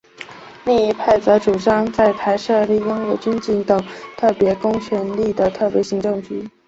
[0.65, 3.79] 另一派则主张在台设立拥有军警等
[4.17, 6.49] 特别公权力的特别行政区。